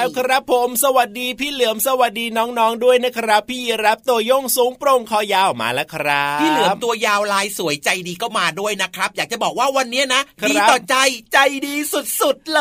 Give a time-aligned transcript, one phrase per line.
[0.00, 10.96] แล้วครับผม สวัสดีพี่เหลือมสวัสดีน้องๆด้วยนะครับ พี่รับตัวโยงสูงโปร่งคอยาวมาแล้วครับพี่เหลือมตัวยาวลายสวยใจดีก็มาด้วยนะครับ อยากจะบอกว่าวันนี้นะครับดีต่อใจ
[11.32, 11.74] ใจดี
[12.20, 12.60] สุดๆเล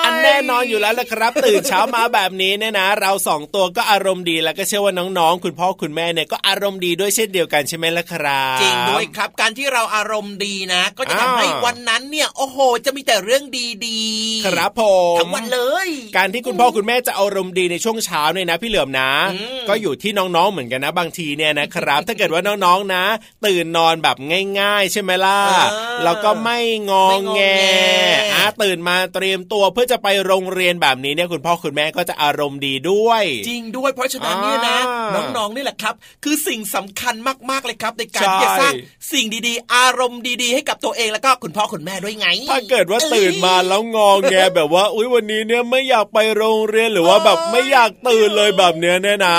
[0.00, 13.42] ย อันแน่นอนอยู่แล้วละครับ ตื่นเช้ามาแบบนี้เนี่ยนะ เราสองตัวก็อารมณ์ดีแล้วก็เชื่อว่าน้องๆ คุณพ่อคุณแม่เนี่ยก็อารมณ์ดีด้วยเช่นเดียวกันใช่ไหมล่ะครับจริงด้วยครับ การที่เราอารมณ์ดีนะ ก็จะทำอ้าวให้วันนั้นเนี่ยโอ้โห จะมีแต่เรื่อง
[13.86, 14.82] ดีๆ ครับผ
[15.14, 23.04] มทั้งวันเลย การที่คุณพ่อคุณแม่จะอารมณ์ดีในช่วงเช้าเนี่ยนะ พี่เหลือมนะอืมก็อยู่ที่น้องๆเหมือนกันนะบางทีเนี่ยนะครับ ถ้าเกิดว่าน้องๆนะ
[23.46, 24.16] ตื่นนอนแบบ
[24.60, 26.58] ง่าย ๆ ใช่ไหมล่ะเออแล้วก็ไม่
[26.90, 35.94] งองแงไม่งอแงอะตื่นมาเตรียมตัวเพื่อจะไปโรงเรียนแบบนี้เนี่ยคุณพ่อคุณแม่ก็จะอารมณ์ดีด้วย จริงด้วยเพราะฉะนั้นเนี่ยนะอ่าน้องๆนี่แหละครับ
[36.24, 37.14] คือสิ่งสำคัญ
[37.50, 38.72] มากๆเลยครับ ในการใช่ที่จะสร้าง
[39.12, 49.38] สิ่งดีๆ อารมณ์ดีๆ ให้กับตัวเองแล้วก็คุณพ่อคุณแม่ด้วยไง ถ้าเกิดว่าตื่นมาแล้วงองแงแบบว่า อุ้ยวันนี้เนี่ยไม่อยากไปโรงเรียนหรือว่าแบบไม่อยากตื่นเลยแบบเนี้ยเนี่ยนะ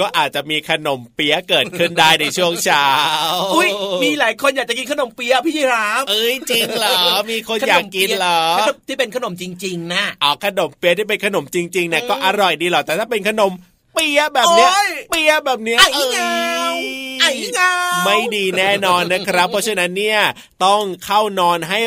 [0.00, 2.86] ก็อาจจะมีขนมเปี๊ยะเกิดขึ้นได้ในช่วงเช้า
[3.54, 3.68] อุ้ย
[4.02, 6.98] มีหลายคนอยากจะกินขนมเปี๊ยะพี่ยีราฟเอ้ยจริงเหรอ
[7.30, 13.52] มีคนอยากกินเหรอขนมที่เป็นขนมจริง ๆนะอ๋อขนมเปี๊ยะที่เป็นขนมจริงๆเนี่ยก็อร่อยดีหรอกแต่ถ้าเป็นขนม
[13.94, 16.34] เปี๊ยะแบบเนี้ยโอ๊ยเปี๊ยะแบบเนี้ยไอ้เงา
[17.20, 17.72] เอ้ยไอ้เงา
[18.04, 20.20] ไม่ดีแน่นอนนะครับ เพราะฉะนั้นเนี่ย
[20.64, 21.78] ต้องเข้านอนให้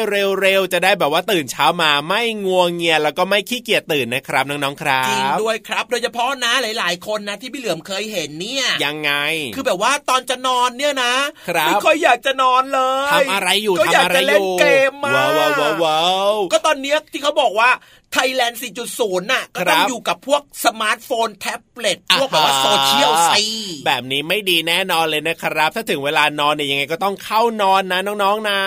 [0.42, 9.12] เร็วๆ จะได้แบบว่าตื่นเช้ามาไม่งัวเงียแล้วก็ไม่ขี้เกียจตื่นนะครับน้องๆครับจริงด้วยครับ โดยเฉพาะนะหลาย ๆ คนนะที่พี่เหลือมเคยเห็นเนี่ยยังไง
[9.56, 11.14] คือแบบว่าตอนจะนอนเนี่ยนะ
[11.50, 16.02] ครับไม่ค่อยอยากจะนอนเลยทำอะไรอยู่ก็อยากทำอะไรอยู่จะเล่นเกมมาว้าวว้าวว้าวว้า
[16.32, 17.70] วก็ตอนเนี้ยที่เขาบอกว่า
[18.14, 18.60] ไทยแลนด์
[18.96, 23.32] 4.0 น่ะ ก็ต้องครับอยู่กับพวกสมาร์ทโฟนแท็บเล็ตพวกแบบว่าอ่าฮะโซเชียลไซ
[23.86, 28.59] แบบนี้ไม่ดีแน่นอนเลยนะครับ ถ้าถึงเวลานอนเนี่ยยังไงก็ต้องเข้านอนนะน้องๆนะ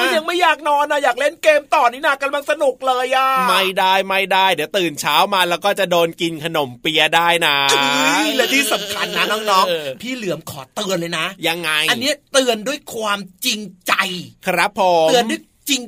[0.00, 13.92] ก็ยังไม่อยากนอนนะอยากเล่นเกมต่อนี่นะกำลังสนุกเลยอะ ไม่ได้ไม่ได้ เดี๋ยวตื่นเช้ามาแล้วก็จะโดนกินขนมเปียะได้นะเอ้ยและที่สำคัญนะน้องเออๆพี่เหลือมขอเตือนเลยนะ ยังไง อันเนี้ยเตือนด้วยความจริงใจ
[14.46, 15.82] ครับผมเตือนด้วยจริง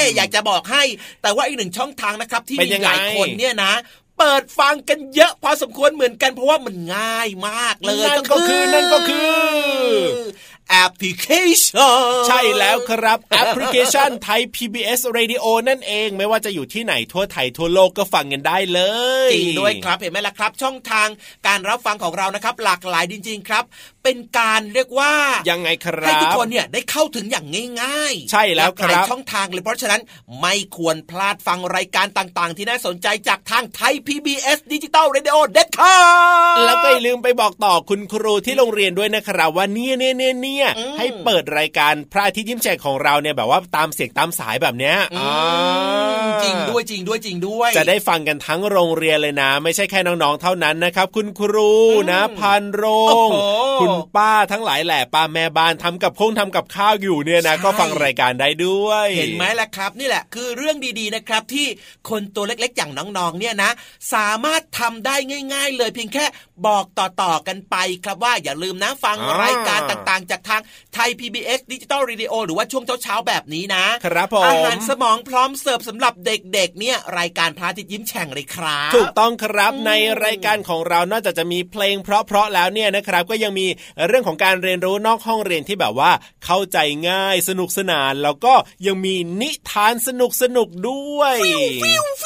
[0.08, 0.82] ๆอยากจะบอกให้
[1.22, 3.72] แต่ว่าอีกหนึ่งช่องทางนะครับ ที่เป็นมียังไงหลายคนเนี่ยนะ
[4.18, 9.30] เปิดฟังกันเยอะพอสมควรเหมือนกันเพราะว่ามันง่ายมากเลยนั่นก็คือนั่นก็คือ
[10.70, 11.28] แอปพลิเค
[11.62, 18.80] ชันใช่แล้วครับแอปพลิเคชันไทย PBS Radio นั่นเองไม่ว่าจะอยู่ที่ไหนทั่วไทยทั่วโลกก็ฟังกันได้เล
[19.28, 21.08] ยจริงด้วยครับเห็นไหมล่ะครับ ช่องทาง
[21.46, 23.64] การรับฟังของเรานะครับ หลากหลายจริง ๆ ครับ
[24.04, 25.12] เป็นการเรียกว่า
[25.50, 27.46] ยังไงครับให้บทุกคนเนี่ยได้เข้าถึงอย่าง
[27.82, 30.02] ง่ายๆ ใช่แล้วหลากหลายครับช่องทางเลยเพราะฉะนั้น
[30.40, 35.96] ไม่ควรพลาดฟังรายการต่างๆ ที่น่าสนใจจากทางไทย PBS ดิจิตอลเรดิโอเด็ดขา
[36.56, 51.72] ดแล้วก็อย่าลืมไปบอกต่อคุณครูที่โรงเรียนด้วยนะครับว่าเนี่ยเนี่ยเนี่ยเนี่ยอืมให้เปิดรายการพระอาทิตย์ยิ้มแฉ่งของเราเนี่ยแบบว่าตามเสียงตามสายแบบเนี้ยอ่าอืมจริงด้วยจริงด้วยจริงด้วย จะได้ฟังกันทั้งโรงเรียนเลยนะ ไม่ใช่แค่น้องๆเท่านั้นนะครับคุณครู
[52.10, 53.36] นะพันโรงโอ้โห
[53.80, 61.66] คุณป้าทั้งหลายแหละป้าแม่บ้านทำกับคงทำกับข้าวอยู่เนี่ยนะใช่ก็ฟังรายการได้ด้วย เห็นไหมล่ะครับ นี่แหละคือเรื่องดีๆนะครับที่
[62.10, 63.70] คนตัวเล็กๆ อย่างน้องๆเนี่ยนะ
[64.14, 65.16] สามารถทำได้
[65.52, 66.24] ง่าย ๆ เลยเพียงแค่
[66.66, 70.60] บอกต่อๆกันไปครับว่าอย่าลืมนะฟังอ่ารายการต่างๆ จากทาง
[70.94, 79.92] ไทย PBS ดิจิตอล r รดิโอหรือว่าช่วงเช้าๆแบบนี้นะ ครับผมอาหารสมองพร้อมเสิร์ฟสำหรับเด็กๆเนี่ยรายการพระอาทิตย์ยิ้มแฉ่งเลยครับ ถูกต้องครับอืมใน
[80.24, 83.66] รายการของเรานอกจากจะมีเพลงเพราะๆแล้วเนี่ยนะครับก็ยังมี
[84.06, 86.10] เรื่องของการเรียนรู้นอกห้องเรียนที่แบบว่า
[86.44, 86.78] เข้าใจ
[87.08, 88.54] ง่ายสนุกสนาน แล้วก็
[88.86, 92.24] ยังมีนิทานสนุกสนุกๆด้วยฟิวฟิวฟิวฟ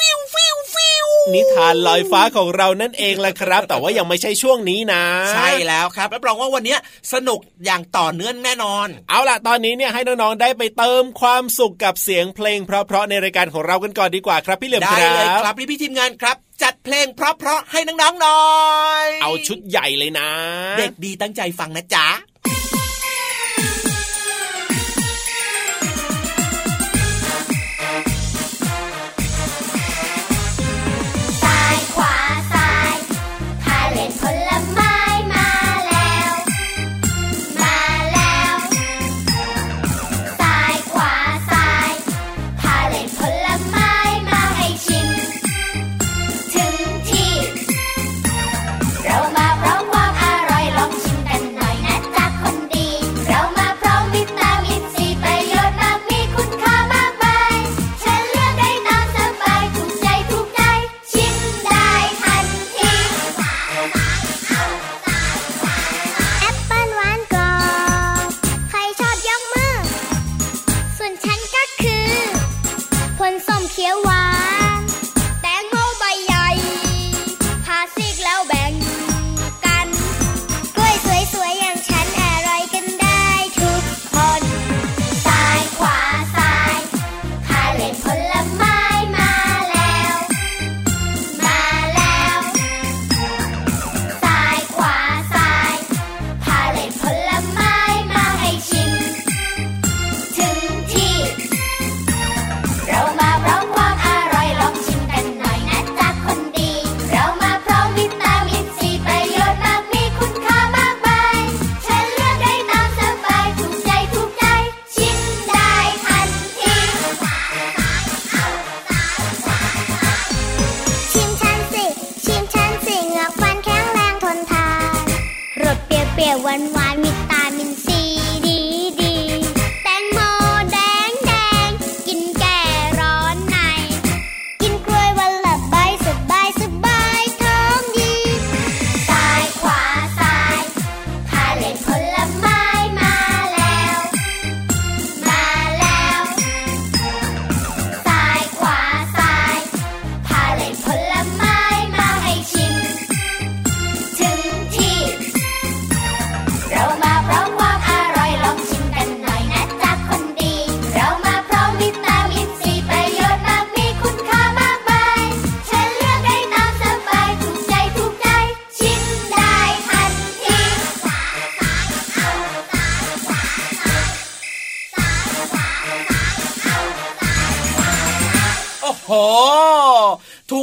[1.33, 5.03] นิทานลอยฟ้าของเรานั่นเองแหละครับ แต่ว่ายังไม่ใช่ช่วงนี้นะ
[5.33, 6.79] ใช่แล้วครับรับรองว่าวันเนี้ย
[7.13, 18.41] สนุกอย่างต่อเนื่องแน่นอน เอาล่ะตอนนี้เนี่ยให้น้องๆได้ไปเติมความสุขกับเสียงเพลง เพราะๆในรายการของเรากันก่อนดีกว่าครับพี่เหลือมได้เลยครับครับพี่พี่ๆทีมงานครับจัดเพลงเพราะๆให้น้องๆหน่อ
[19.05, 20.29] ย เอาชุดใหญ่เลยนะ
[20.77, 22.07] เด็กดีตั้งใจฟังนะจ๊ะ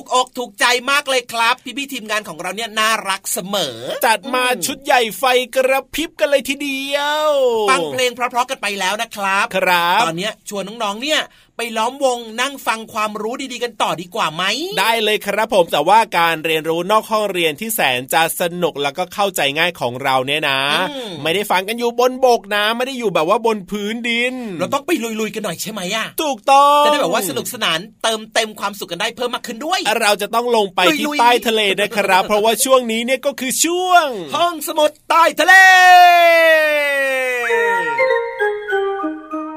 [0.02, 3.76] กอกถูกใจมากเลยครับ พี่พี่ๆทีมงานของเราเนี่ยน่ารักเสมอ
[4.07, 5.25] จัดมาชุดใหญ่ไฟ
[5.55, 7.28] กระพริบกันเลยทีเดียว
[7.71, 11.21] ฟังเพลงเพราะๆกันไปแล้วนะครับ ครับ ตอนเนี้ยชวนน้องๆเนี่ย
[11.60, 14.44] ไปล้อมวงนั่งฟังความรู้ดีๆกันต่อดีกว่าไหม
[14.80, 20.58] ได้เลยครับผมแต่ว่าการเรียนรู้นอกห้องเรียนที่แสนจะสนุกแล้วก็เข้าใจง่ายของเราเนี่ยนะ
[20.90, 35.54] อืมไม่ได้ฟังกันอยู่บนบกนะ ไม่ได้อยู่แบบว่าบนพื้นดิน เราต้องไปลุยๆกันหน่อยใช่ไหมอะถูกต้องจะได้แบบว่าสนุกสนานเติมเต็มความสุขกันได้เพิ่มมากขึ้นด้วย เราจะต้องลงไปที่ลุยๆใต้ทะเลนะครับ เพราะว่าช่วงนี้เนี่ยก็คือช่วง ห้องสมุดใต้ทะเล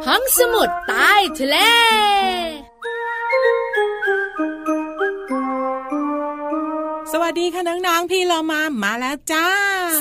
[0.07, 1.57] ห้องสมุดใต้ทะเล
[7.31, 9.47] สวัสดีค่ะน้องๆพี่เรามามาแล้วจ้า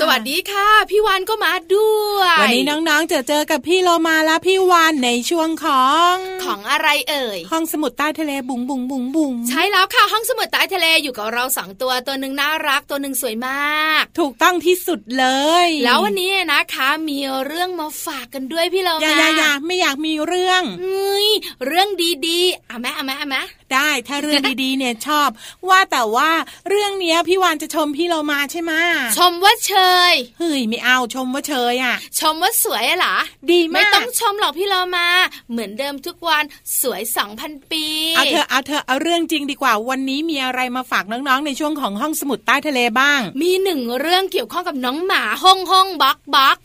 [0.01, 15.27] สวัสดีค่ะ พี่วานก็มาด้วย วันนี้น้องๆจะเจอกับพี่เรามาและพี่วานในช่วงของของอะไรเอ่ย ห้องสมุดใต้ทะเลบุ๋งบุ๋งบุ๋งบุ๋งใช่แล้วค่ะห้องสมุดใต้ทะเลอยู่กับเราสองตัวตัวหนึ่งน่ารักตัวหนึ่งสวยมาก ถูกต้องที่สุดเล
[15.67, 21.29] ย แล้ววันนี้นะคะ มีเรื่องมาฝากกันด้วยพี่เราอย่ามาอย่าอย่าไม่อยากมีเรื่องเฮ้ย
[21.67, 21.89] เรื่อง
[22.27, 23.39] ดีๆเอาไหมเอาไหมเอาไหม
[23.75, 25.29] ได้ ถ้าเรื่องดีๆเนี่ยชอบ
[25.69, 26.31] ว่าแต่ว่า
[26.69, 28.73] เรื่องเนี้ยพี่วานจะชมพี่เรามาใช่ไหม
[29.19, 29.75] ชมว่าเช
[30.11, 33.17] ยเฮ้ยไม่เอาชมว่าเชยอะ ชมว่าสวยอะเหรอ
[33.53, 35.09] ดีมากไม่ต้องชมหรอกพี่เรามา
[35.51, 36.45] เหมือนเดิมทุกวัน
[36.81, 37.85] สวยสองพันปี
[38.17, 46.57] เอาเธอะเอาเธอะเอาเรื่องจริงดีกว่า วันนี้มีอะไรมาฝากน้องๆในช่วงของห้องสมุดใต้ทะเลบ้าง มีหนึ่งเรื่องเกี่ยวข้องกับน้องหมาห้องห้องบักบัก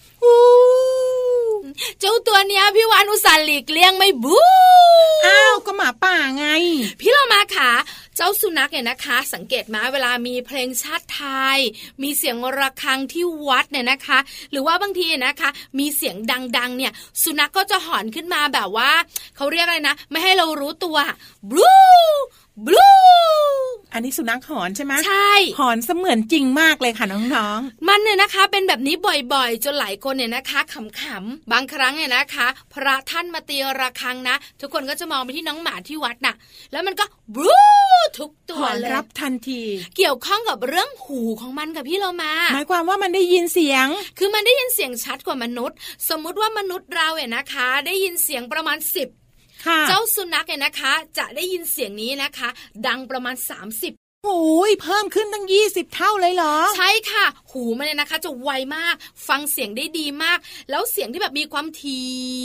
[2.00, 4.38] เจ้าตัวเนี้ยพี่วานอุตส่าห์หลีกเลี่ยงไม่บู
[5.26, 6.46] อ้าวก็หมาป่าไง
[7.00, 7.72] พี่เรามาค่ะ
[8.16, 11.24] เจ้าสุนัขเนี่ยนะคะ สังเกตมาเวลามีเพลงชาติไท
[11.56, 11.60] ย
[12.02, 14.20] มีเสียงระฆังที่วัดเนี่ยนะคะ
[14.52, 16.16] หรือว่าบางทีนะคะ มีเสียง
[16.58, 16.92] ดังๆ เนี่ย
[17.24, 18.92] สุนัขก็จะหอนขึ้นมาแบบว่า
[19.36, 20.98] เขาเรียกอะไรนะ ไม่ให้เรารู้ตัว
[21.50, 21.72] บลู
[22.66, 22.90] บลู
[23.94, 28.96] อันนี้สุนัขหอนใช่ไหมใช่หอนเสมือนจริงมากเลยค่ะน้องมันเนี่ยนะคะ เป็นแบบนี้
[29.34, 36.36] บ่อยๆ จนหลายคนเนี่ยนะคะขำๆบางครั้งเนี่ยนะคะ พระท่านมาตีระฆังนะ ทุกคนก็จะมองไปที่น้องหมาที่วัดน่ะ
[36.72, 37.58] แล้วมันก็บลู
[38.20, 39.62] ทุกๆตัหวอนเลยรับทันที
[39.98, 43.88] เกี่ยวข้องกับเรื่องหูของมันกับพี่เรามา หมายความว่ามันได้ยินเสียง
[44.20, 45.78] คือมันได้ยินเสียงชัดกว่ามนุษย์
[46.10, 49.25] สมมุติว่ามนุษย์เราเนี่ยนะคะ ได้ยินเสียงประมาณ10ค่ะ
[49.90, 52.50] เจ้าสุนัขเนี่ยนะคะ จะได้ยินเสียงนี้นะคะ
[52.88, 58.96] ดังประมาณ 30โอ้ยเพิ่มขึ้นตั้งยี่สิบเท่าเลยเหรอ ใช่ค่ะ หูมันเนี่ยนะคะ จะไวมาก
[59.28, 60.38] ฟังเสียงได้ดีมาก
[60.70, 62.00] แล้วเสียงที่แบบมีความที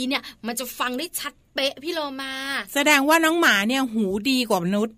[0.07, 2.33] เนี่ย มันจะฟังได้ชัดเป๊ะพี่โลมา
[2.73, 4.95] แสดงว่าน้องหมาเนี่ยหูดีกว่ามนุษย์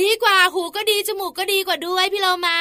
[0.00, 2.58] ดีกว่าหูก็ดีจมูกก็ดีกว่าด้วยพี่โลมา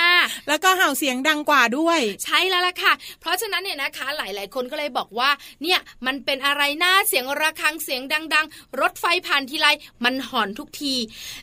[0.47, 5.29] แล้วก็เห่าเสียงดังกว่าด้วย ใช่แล้วล่ะค่ะ เพราะฉะนั้นเนี่ยนะคะ หลาย ๆ คนก็เลยบอกว่า
[5.61, 9.67] เนี่ยมันเป็นอะไรหน้าเสียงระฆังเสียงดัง ๆ รถไฟผ่านทีไร
[10.03, 10.95] มันหอนทุกที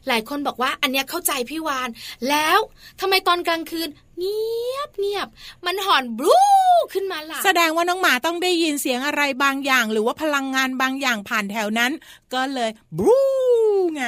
[0.09, 1.89] หลายคนบอกว่าอันเนี้ยเข้าใจพี่วาน
[2.29, 2.59] แล้ว
[3.01, 5.29] ทำไมตอนกลางคืนเงียบเงียบ
[5.67, 6.39] มันหอนบลู
[6.95, 11.93] ขึ้นมาล่ะ แสดงว่าน้องหมาต้องได้ยินเสียงอะไรบางอย่าง หรือว่าพลังงานบางอย่างผ่านแถวนั้น
[12.35, 13.19] ก็เลยบรู
[13.95, 14.03] ไง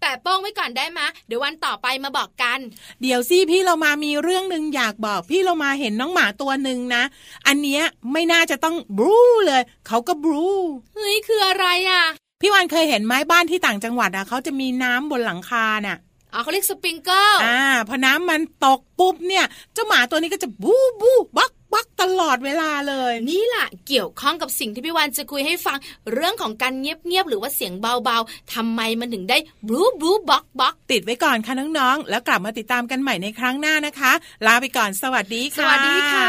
[0.00, 2.58] แต่โป้งไว้ก่อนได้มะเดี๋ยววันต่อไปมาบอกกัน
[3.02, 7.02] เดี๋ยวสิพี่เรามามีเรื่องหนึ่งอยากบอก พี่เรามาเห็นน้องหมาตัวหนึ่งนะ
[7.46, 7.82] อันเนี้ย
[8.12, 10.46] ไม่น่าจะต้องบรูเลยเขาก็บรู
[10.94, 12.04] เฮ้ยคืออะไรอะ
[12.42, 15.98] พี่วันเคยเห็นไหมบ้านที่ต่างจังหวัดอะเขาจะมีน้ำบนหลังคาน่ะ
[16.32, 19.44] อ๋อเขาเรียกสปริงเกิลอ่าพอน้ำมันตกปุ๊บเนี่ย
[19.74, 25.78] เจ้าหมาตัวนี้ก็จะบูบูบัก บักตลอดเวลาเลย นี่แหละเกี่ยวข้องกับสิ่งที่พี่วานจะคุยให้ฟัง
[26.12, 34.12] เรื่องของการเงียบๆหรือว่าเสียงเบาๆทำไมมันถึงได้บลูบลูบ็อกบ็อกติดไว้ก่อนค่ะน้องๆ แล้วกลับมาติดตามกันใหม่ในครั้งหน้านะคะ
[34.46, 36.28] ลาไปก่อนสวัสดีค่ะสวัสดีค่ะ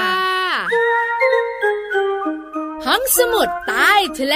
[2.85, 4.35] ห้องสมุดใต้ทะเล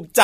[0.00, 0.22] กใจ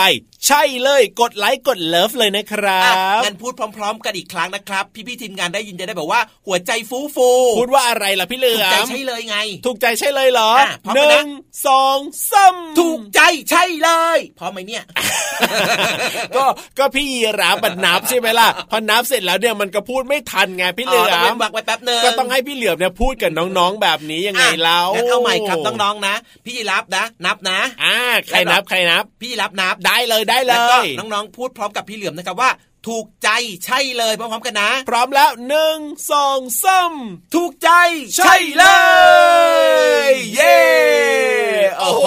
[0.48, 9.36] ใช่เลยกดไลค์กดเลิฟเลยนะครัอะบงั้นพูดพร้อม ๆ กันอีกครั้งนะครับ พี่ๆทีมงานได้ยินจะได้แบบว่าหัวใจฟูฟูพูดว่าอะไรล่ะพี่เหลืถูกอใจมใช่เลยไง
[9.66, 11.28] ถูกใจใช่เลยเหรออะพร้อมหกันนะนึ่ง
[11.66, 11.98] สอง
[12.32, 14.82] สามถูกใจใช่เลยพร้อมไหมเนี่ย
[16.36, 16.44] ก็
[16.78, 26.14] ก็พี่ยีราฟมันนับใช่ไหมล่ะพอนับเสร็จแล้วเนี่ยมันก็พูดไม่ทันไงพี่เหลือต้องเว้มนวรรคไว้แป๊บหนึงก็ต้องให้พี่เหลือมเนี่ยพูดกับน้องๆแบบนี้ยังไงอะเล่างั้นเอาใหม่ครับน้องๆนะ
[26.44, 27.96] พี่ยีรับนะ นับนะอ่า
[28.28, 32.50] ใครนับใครนับ พี่ยีรับนับได้เลยได้เลแล้วก็ยน้องๆพูดพร้อมกับพี่เหลือมนะครับว่า
[32.88, 33.30] ถูกใจ
[33.64, 35.78] ใช่เลยพร้อมๆกันนะ พร้อมแล้วหนึ่ง
[36.12, 36.92] สองสาม
[37.34, 37.70] ถูกใจ
[38.16, 38.64] ใช่เล
[40.10, 40.58] ย เย้
[41.78, 42.06] โอ้โห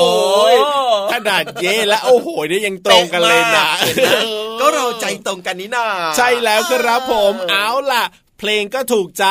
[1.12, 4.18] ขนาดเย้และโอ้โหเนี่ยยังตรงกันเลยนะเป๊ะมากเห็นไหม
[4.60, 5.86] ก็เราใจตรงกันนี่นา
[6.18, 8.04] ใช่แล้วครับผมเอาล่ะ
[8.40, 9.26] เพลงก็ถูกใจ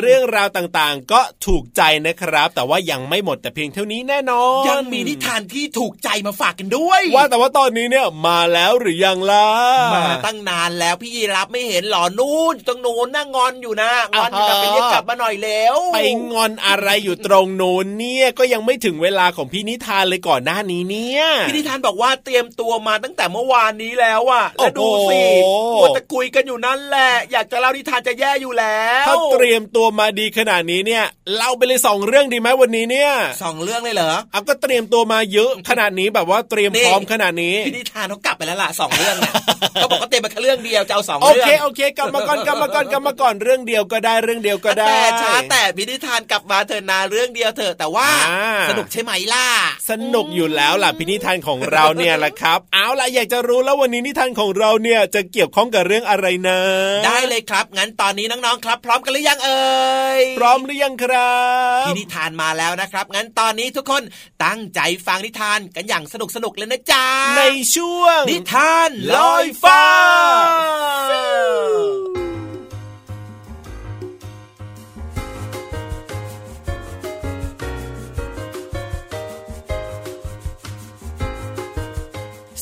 [0.00, 9.48] เรื่องราวต่างๆ ก็ถูกใจนะครับ แต่ว่ายังไม่หมดแต่เพียงเท่านี้แน่นอน ยังมีนิทานที่ถูกใจมาฝากกันด้วย ว่าแต่ว่าตอนนี้เนี่ยมาแล้วหรือยังล่ะ
[9.94, 15.98] มาตั้งนานแล้วพี่ยีรับไม่เห็นหรอนู่นตรงนู้นน่างอนอยู่นะงอนอยู่นะไปเรียกกลับมาหน่อยแล้วไป
[16.32, 31.04] งอนอะไรอยู่ตรงโน้นเนี่ยก็ยังไม่ถึงเวลาของพี่นิทานเลยก่อนหน้านี้เนี่ยพี่นิทานบอกว่าเตรียมตัวมาตั้งแต่เมื่อวานนี้แล้วอะแล้วดูสิโอ้โหมัวแต่คุยกันอยู่นั่นแหละ อยากจะเล่านิทานจะแย่อยู่แล้วถ้าเตรียมตัวมาดีขนาดนี้เนี่ย
[31.36, 33.10] เล่าไปเลยสองเรื่องดีไหมวันนี้เนี่ย
[33.44, 39.34] สองเรื่องเลยเหรอเอาก็เตรียมตัวมาเยอะขนาดนี้แบบว่าเตรียมนี่พร้อมขนาดนี้พี่นิทานเขากลับไปแล้วล่ะสองเรื่องเนี่ย
[39.74, 49.46] เขาบอกเขาเตรียมมาแค่เรื่องเดียวจะเอาสองโอเรื่องเคโอเคกลับมาก่อนกลับมาก่อนกลับมาก่อนเรื่องเดียวก็ได้เรื่องเดียวก็ได้แต่ช้าแต่พี่นิทานกลับมาเถอะนาเรื่องเดียวเถอะแต่ว่าอ่าสนุกใช่ไหมล่ะ
[49.90, 56.58] สนุกอยู่แล้วล่ะพินิทานของเราเนี่ยแหละครับ เอาล่ะอยากจะรู้แล้ววันนี้นิทานของเราเนี่ยจะเกี่ยวข้องกับเรื่องอะไรนะ
[57.06, 61.36] ได้เลยครับงั้นตอนนี้น้องๆครับ พร้อมกันหรือยังเอ่ยพร้อมหรือยังครั
[61.82, 64.02] บพี่นิทานมาแล้วนะครับ งั้นตอนนี้ทุกคน
[64.44, 67.06] ตั้งใจฟังนิทานกันอย่างสนุกสนุกๆเลยนะจ๊ะ
[67.38, 67.42] ใน
[67.74, 69.82] ช่วง นิทานลอยฟ้า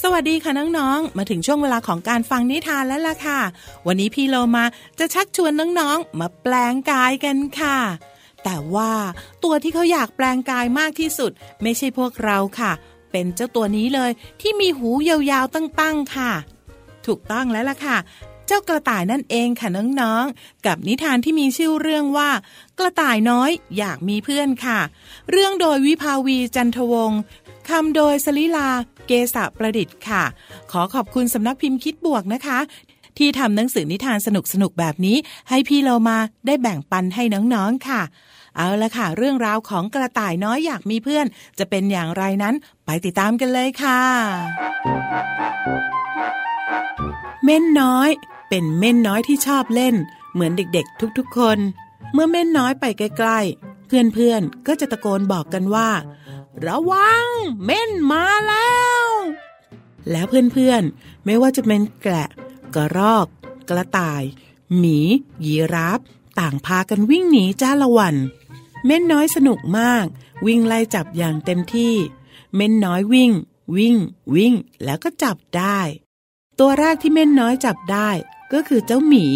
[0.05, 3.41] สวัสดีค่ะน้องๆ มาถึงช่วงเวลาของการฟังนิทานแล้วล่ะค่ะ
[3.87, 4.65] วันนี้พี่โลมา
[4.99, 7.79] จะชักชวนน้องๆ มาแปลงกายกันค่ะ
[8.45, 8.93] แต่ว่า
[9.45, 11.31] ตัวที่เขาอยากแปลงกายมากที่สุด
[11.63, 12.73] ไม่ใช่พวกเราค่ะ
[13.13, 14.11] เป็นเจ้าตัวนี้เลย
[14.41, 16.33] ที่มีหูยาวๆตั้งๆค่ะ
[17.07, 17.97] ถูกต้องแล้วล่ะค่ะ
[18.47, 19.69] เจ้ากระต่ายนั่นเองค่ะ
[20.01, 22.31] น้องๆ กับนิทานที่มีชื่อเรื่องว่า
[22.79, 24.81] กระต่ายน้อยอยากมีเพื่อนค่ะ
[25.31, 27.21] เรื่องโดยวิภาวีจันทวงศ์
[27.71, 28.71] คำโดยสลิลา
[29.07, 30.25] เกษะประดิษฐ์ค่ะ
[30.73, 32.59] ขอขอบคุณสำนักพิมพ์คิดบวกนะคะ
[33.19, 34.29] ที่ทำหนังสือนิทานส
[34.63, 35.17] นุกๆแบบนี้
[35.49, 37.23] ให้พี่เรามาได้แบ่งปันให้
[37.55, 38.03] น้องๆค่ะ
[38.57, 41.27] เอาละค่ะ เรื่องราวของกระต่ายน้อยอยากมีเพื่อน
[41.59, 44.01] จะเป็นอย่างไรนั้นไปติดตามกันเลยค่ะ
[47.45, 48.11] เม่นน้อย
[48.49, 49.95] เป็นเม่นน้อยที่ชอบเล่น
[50.33, 51.59] เหมือนเด็กๆ ทุกๆคน
[52.13, 55.89] เมื่อเม่นน้อยไปใกล้ๆเพื่อนๆก็จะตะโกนบอกกันว่า
[56.67, 57.27] ระวัง
[57.65, 59.05] เม่นมาแล้ว
[60.11, 62.29] แล้วเพื่อนๆ ไม่ว่าจะเป็นแกะ
[62.75, 63.27] กระรอก
[63.69, 64.23] กระต่าย
[64.79, 64.99] หมี
[65.45, 66.01] ยีราฟ
[66.41, 68.17] ต่างพากันวิ่งหนีจ้าละวัน
[68.87, 70.07] เม่นน้อยสนุกมาก
[70.47, 71.95] วิ่งไล่จับอย่างเต็มที่
[72.55, 73.33] เม่นน้อยวิ่ง
[73.77, 73.97] วิ่ง
[74.35, 75.81] วิ่ง แล้วก็จับได้
[76.59, 78.11] ตัวแรกที่เม่นน้อยจับได้
[78.53, 79.27] ก็คือเจ้าหมี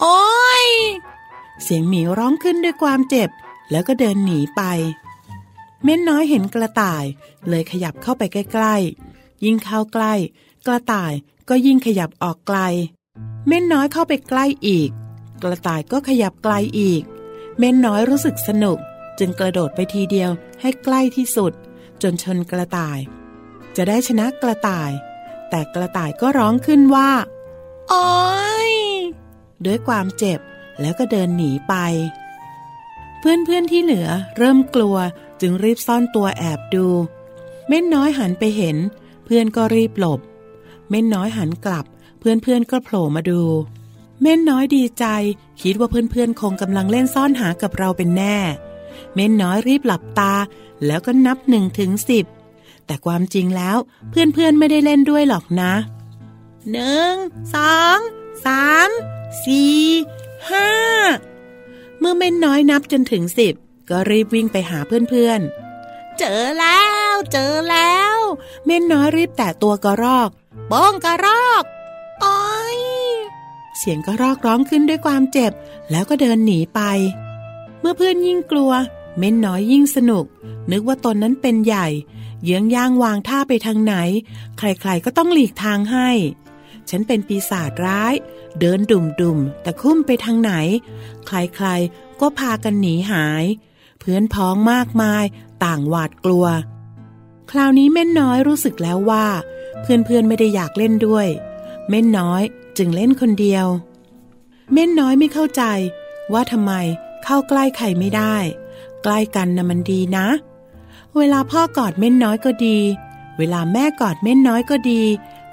[0.00, 0.20] โอ้
[0.64, 0.66] ย
[1.62, 3.30] เสียงหมีร้องขึ้นด้วยความเจ็บ
[3.70, 4.62] แล้วก็เดินหนีไป
[5.88, 7.04] เม่นน้อยเห็นกระต่าย
[7.48, 10.12] เลยขยับเข้าไปใกล้ๆ ยิ่งเข้าใกล้
[10.66, 11.12] กระต่าย
[11.48, 12.58] ก็ยิ่งขยับออกไกล
[13.46, 14.90] เม่นน้อยเข้าไปใกล้อีก
[15.42, 17.02] กระต่ายก็ขยับไกลอีก
[17.58, 18.78] เม่นน้อยรู้สึกสนุก
[19.18, 21.52] จึงกระโดดไปทีเดียวให้ใกล้ที่สุด
[22.02, 22.98] จนชนกระต่าย
[23.76, 24.90] จะได้ชนะกระต่าย
[25.50, 27.10] แต่กระต่ายก็ร้องขึ้นว่า
[27.88, 28.06] โอ้
[28.70, 28.72] ย
[29.66, 30.40] ด้วยความเจ็บ
[30.80, 31.74] แล้วก็เดินหนีไป
[33.18, 34.96] เพื่อนๆที่เหลือเริ่มกลัว
[35.40, 36.86] จึงรีบซ่อนตัวแอบดู
[37.68, 38.76] เม่นน้อยหันไปเห็น
[39.24, 40.20] เพื่อนก็รีบหลบ
[40.88, 41.86] เม่นน้อยหันกลับ
[42.18, 43.42] เพื่อนๆก็โผล่มาดู
[44.22, 45.04] เม่นน้อยดีใจ
[45.62, 48.36] คิดว่าเพื่อนๆคงกำลังเล่นซ่อนหากับเราเป็นแน่
[49.14, 50.34] เม่นน้อยรีบหลับตา
[50.86, 52.24] แล้วก็นับหนึ่งถึงสิบ
[52.86, 53.76] แต่ความจริงแล้ว
[54.10, 55.72] เพื่อนๆไม่ได้เล่นด้วยหรอกนะ
[56.70, 57.14] หนึ่ง
[57.54, 57.98] สอง
[58.46, 58.90] สาม
[59.44, 59.78] สี่
[60.50, 60.68] ห้า
[61.98, 63.54] เมื่อเม่นน้อยนับจนถึงสิบ
[63.90, 66.80] ก็รีบวิ่งไปหาเพื่อนๆ เจอแล้
[67.12, 68.16] ว เจอแล้ว
[68.64, 70.30] เม่นน้อยรีบแตะตัวกระรอก
[70.72, 71.64] บ้องกระรอก
[72.24, 72.78] อ้อย
[73.78, 75.52] เสียงกระรอกร้องขึ้นด้วยความเจ็บ
[75.90, 76.80] แล้วก็เดินหนีไป
[77.80, 78.72] เมื่อเพื่อนยิ่งกลัว
[79.18, 80.24] เม่นน้อยยิ่งสนุก
[80.70, 81.86] นึกว่าตนนั้นเป็นใหญ่
[82.44, 83.94] เยื้องย่างวางท่าไปทางไหน
[84.58, 86.08] ใครๆก็ต้องหลีกทางให้
[86.90, 88.14] ฉันเป็นปีศาจร้าย
[88.60, 90.52] เดินดุ่มๆแต่คุ้มไปทางไหน
[91.26, 93.44] ใครๆก็พากันหนีหาย
[93.98, 95.24] เพื่อนพ้องมากมาย
[95.64, 96.46] ต่างหวาดกลัว
[97.50, 99.26] คราวนี้เม่นน้อยรู้สึกแล้วว่า
[99.82, 101.28] เพื่อนๆไม่ได้อยากเล่นด้วย
[101.88, 102.42] เม่นน้อย
[102.78, 103.66] จึงเล่นคนเดียว
[104.72, 105.62] เม่นน้อยไม่เข้าใจ
[106.32, 106.72] ว่าทำไม
[107.24, 108.36] เข้าใกล้ใครไม่ได้
[109.02, 110.26] ใกล้กันนะมันดีนะ
[111.16, 112.78] เวลาพ่อกอดเม่นน้อยก็ดี
[113.38, 115.02] เวลาแม่กอดเม่นน้อยก็ดี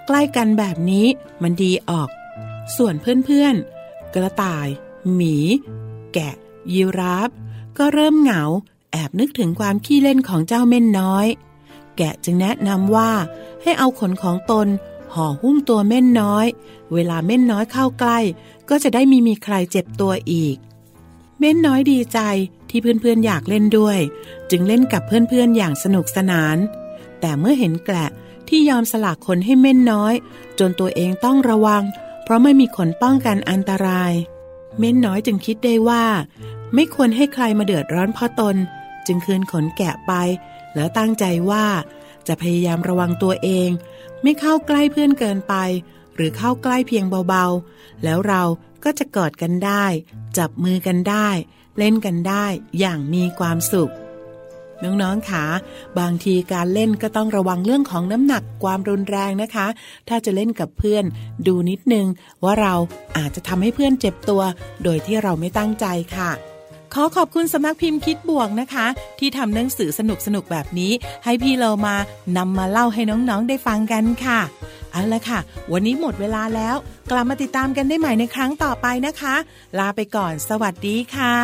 [0.08, 1.08] ใกล้กันแบบนี้
[1.41, 2.10] มันดีออก
[2.75, 4.67] ส่วนเพื่อนๆกระต่าย
[5.13, 5.38] หมี
[6.13, 6.36] แกะ
[6.73, 7.29] ยีราฟ
[7.77, 8.41] ก็เริ่มเหงา
[8.91, 11.27] แอบนึกถึงความขี้เล่นของเจ้าเม่นน้อย
[11.97, 13.12] แกะจึงแนะนำว่า
[13.62, 14.67] ให้เอาขนของตน
[15.13, 16.45] ห่อหุ้มตัวเม่นน้อย
[16.93, 18.19] เวลาเม่นน้อยเข้าใกล้
[18.69, 20.55] ก็จะได้มีมีใครเจ็บตัวอีก
[21.39, 22.19] เม่นน้อยดีใจ
[22.69, 23.99] ที่เพื่อนๆอยากเล่นด้วย
[24.49, 26.57] จึงเล่นกับเพื่อนๆอย่างสนุกสนาน
[27.19, 28.09] แต่เมื่อเห็นแกะ
[28.49, 30.13] ที่ยอมสละขนให้เม่นน้อย
[30.59, 31.83] จนตัวเองต้องระวัง
[32.23, 34.13] เพราะไม่มีขนป้องกันอันตราย
[34.79, 36.05] เม่นน้อยจึงคิดได้ว่า
[36.75, 38.55] ไม่ควรให้ใครมาเดือดร้อนเพราะตน
[39.07, 40.13] จึงคืนขนแกะไป
[40.75, 41.65] แล้วตั้งใจว่า
[42.27, 43.69] จะพยายามระวังตัวเอง
[44.23, 45.55] ไม่เข้าใกล้เพื่อนเกินไป
[46.15, 48.43] หรือเข้าใกล้เพียงเบาๆ แล้วเรา
[48.83, 49.86] ก็จะกอดกันได้
[50.38, 51.29] จับมือกันได้
[51.77, 52.45] เล่นกันได้
[52.79, 53.93] อย่างมีความสุข
[54.83, 55.45] น้องๆคะ
[55.99, 59.67] บางทีการเล่นก็ต้องระวังเรื่องของน้ำหนักความรุนแรงนะคะ
[60.09, 61.03] ถ้าจะเล่นกับเพื่อน
[61.47, 62.05] ดูนิดนึง
[62.43, 62.73] ว่าเรา
[63.17, 64.41] อาจจะทำให้เพื่อนเจ็บตัว
[64.83, 66.31] โดยที่เราไม่ตั้งใจค่ะ
[66.95, 68.86] ขอขอบคุณสำนักพิมพ์คิดบวกนะคะ
[69.19, 70.01] ที่ทำหนังสือส
[70.36, 70.91] นุกๆแบบนี้
[71.23, 71.95] ให้พี่เรามา
[72.38, 74.39] นำมาเล่าให้น้องๆได้ฟังกันค่ะ
[74.91, 75.39] เอาละค่ะ
[75.71, 76.75] วันนี้หมดเวลาแล้ว
[77.12, 79.36] กลับมาติดตามกันได้ใหม่ในครั้งต่อไปนะคะ
[79.79, 81.38] ลาไปก่อน สวัสดีค่ะ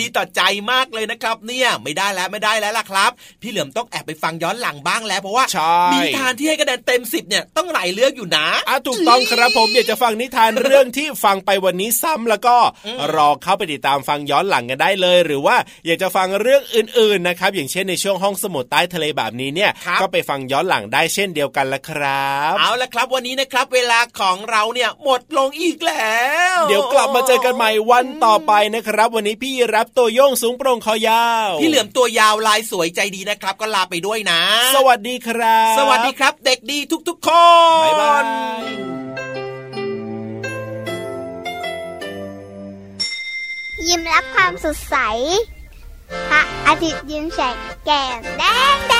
[0.00, 3.09] ดีต่อใจมากเลยนะครับ เนี่ยไม่ได้แล้วไม่ได้แล้วล่ะครับ
[3.42, 12.56] พี่เหลือมต้องแอบไปฟังย้อนหลังบ้างแล้วเพราะว่าใช่มีนิทานที่ให้คะแนนเต็มสิบเนี่ยต้องหลายเรื่องอยู่นะอะถูกต้องครับผมอยากจะฟังนิทานเรื่องที่ฟังไปวันนี้ซ้ำแล้วก็
[13.14, 26.20] รอเข้าไปติดตามฟังย้อนหลังกันได้เลย หรือว่าอยากจะฟังเรื่องอื่นๆนะครับอย่างเช่นในช่วงห้องสมุดใต้ทะเลแบบนี้เนี่ยครับก็ไปฟังย้อนหลังได้เช่นเดียวกันละครับ เอาละครับวันนี้นะครับ เวลาของเราเนี่ยหมดลงอีกแล้
[26.56, 34.40] ว เดี๋ยวกลับมาเจอกันใหม่วันต่อไปนะครับ วันนี้พี่รับตัวโยงสูงโปร่งคอยาว พี่เหลือมตัวยาวลายสวยใจดีนะครับ ก็ลาไปด้วยนะ
[34.76, 37.28] สวัสดีครับ สวัสดีครับ เด็กดีทุกๆค
[37.78, 38.24] นบ๊ายบาย
[43.88, 44.96] ยิ้มรับความสดใส
[46.30, 48.42] พระอาทิตย์ยิ้มแฉกแก้มแด
[48.74, 48.94] งแด